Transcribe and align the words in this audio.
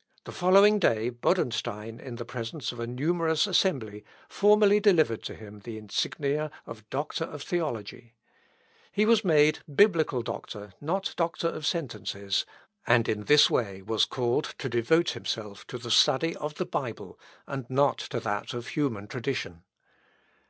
"The 0.26 0.32
following 0.32 0.78
day, 0.78 1.08
Bodenstein, 1.08 1.98
in 1.98 2.18
presence 2.18 2.72
of 2.72 2.78
a 2.78 2.86
numerous 2.86 3.46
assembly, 3.46 4.04
formally 4.28 4.80
delivered 4.80 5.22
to 5.22 5.34
him 5.34 5.60
the 5.60 5.78
insignia 5.78 6.50
of 6.66 6.90
doctor 6.90 7.24
of 7.24 7.40
theology. 7.42 8.12
He 8.92 9.06
was 9.06 9.24
made 9.24 9.60
Biblical 9.74 10.20
doctor, 10.20 10.74
not 10.78 11.14
doctor 11.16 11.48
of 11.48 11.66
sentences, 11.66 12.44
and 12.86 13.08
in 13.08 13.22
this 13.24 13.48
way 13.48 13.80
was 13.80 14.04
called 14.04 14.52
to 14.58 14.68
devote 14.68 15.12
himself 15.12 15.66
to 15.68 15.78
the 15.78 15.90
study 15.90 16.36
of 16.36 16.56
the 16.56 16.66
Bible, 16.66 17.18
and 17.46 17.64
not 17.70 17.96
to 17.96 18.20
that 18.20 18.52
of 18.52 18.66
human 18.68 19.06
tradition. 19.06 19.62